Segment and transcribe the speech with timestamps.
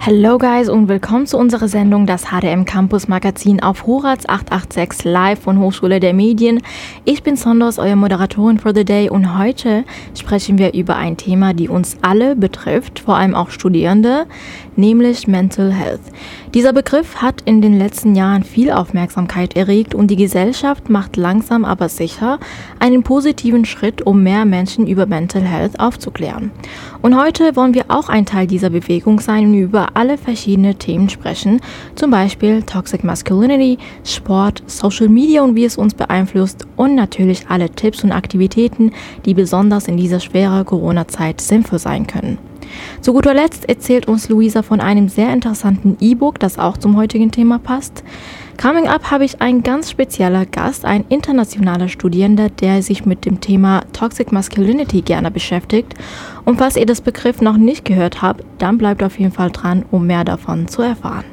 [0.00, 5.40] Hello guys und willkommen zu unserer Sendung Das HDM Campus Magazin auf Horaz 886 live
[5.40, 6.62] von Hochschule der Medien.
[7.04, 9.84] Ich bin Sondos, euer Moderatorin for the Day und heute
[10.18, 14.26] sprechen wir über ein Thema, die uns alle betrifft, vor allem auch Studierende,
[14.76, 16.00] nämlich Mental Health.
[16.54, 21.64] Dieser Begriff hat in den letzten Jahren viel Aufmerksamkeit erregt und die Gesellschaft macht langsam
[21.66, 22.38] aber sicher
[22.78, 26.52] einen positiven Schritt, um mehr Menschen über Mental Health aufzuklären.
[27.02, 31.08] Und heute wollen wir auch ein Teil dieser Bewegung sein und über alle verschiedene Themen
[31.08, 31.60] sprechen,
[31.94, 37.70] zum Beispiel Toxic Masculinity, Sport, Social Media und wie es uns beeinflusst und natürlich alle
[37.70, 38.92] Tipps und Aktivitäten,
[39.24, 42.38] die besonders in dieser schweren Corona-Zeit sinnvoll sein können.
[43.00, 47.30] Zu guter Letzt erzählt uns Luisa von einem sehr interessanten E-Book, das auch zum heutigen
[47.30, 48.02] Thema passt.
[48.60, 53.40] Coming Up habe ich einen ganz spezieller Gast, ein internationaler Studierender, der sich mit dem
[53.40, 55.94] Thema Toxic Masculinity gerne beschäftigt.
[56.44, 59.84] Und falls ihr das Begriff noch nicht gehört habt, dann bleibt auf jeden Fall dran,
[59.92, 61.24] um mehr davon zu erfahren.